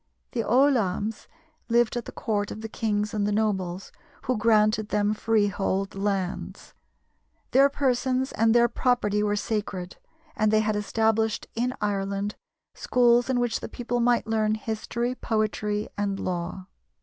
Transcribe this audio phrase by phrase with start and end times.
[0.31, 1.27] The ollamhs
[1.69, 3.91] lived at the court of the kings and the nobles,
[4.23, 6.73] who granted them freehold lands;
[7.51, 9.97] their persons and their property were sacred;
[10.35, 12.33] and they had established in Ireland
[12.73, 16.65] schools in which the people might learn history, poetry, and law.